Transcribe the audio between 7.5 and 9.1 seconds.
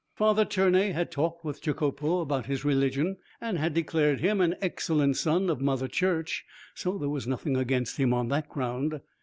against him on that ground.